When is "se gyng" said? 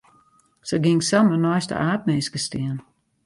0.67-1.03